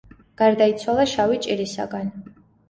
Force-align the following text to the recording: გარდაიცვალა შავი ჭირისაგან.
გარდაიცვალა 0.41 1.05
შავი 1.11 1.37
ჭირისაგან. 1.47 2.11